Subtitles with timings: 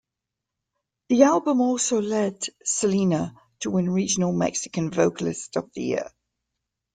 [1.09, 6.09] The album also led Selena to win Regional Mexican Vocalist of the Year.